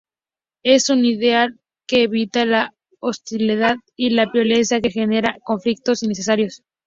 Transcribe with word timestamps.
Es 0.63 0.89
un 0.89 1.05
ideal 1.05 1.59
que 1.85 2.01
evita 2.01 2.43
la 2.47 2.73
hostilidad 2.99 3.75
y 3.95 4.09
la 4.09 4.25
violencia 4.33 4.81
que 4.81 4.89
generan 4.89 5.37
conflictos 5.43 6.01
innecesarios. 6.01 6.63